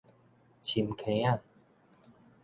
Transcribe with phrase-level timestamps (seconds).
[0.63, 1.39] 深坑